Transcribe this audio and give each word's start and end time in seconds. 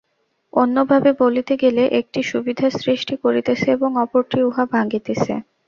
অন্য 0.53 0.75
ভাবে 0.89 1.11
বলিতে 1.21 1.53
গেলে 1.63 1.83
একটি 1.99 2.19
সুবিধার 2.23 2.71
সৃষ্টি 2.81 3.15
করিতেছে 3.23 3.67
এবং 3.71 3.89
অপরটি 4.03 4.37
উহা 4.43 4.63
ভাঙিতেছে। 4.73 5.33